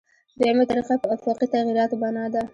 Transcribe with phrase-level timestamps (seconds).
[0.39, 2.41] دویمه طریقه په آفاقي تغییراتو بنا ده.